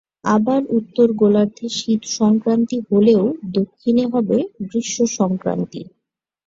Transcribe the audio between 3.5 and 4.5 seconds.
দক্ষিণে হবে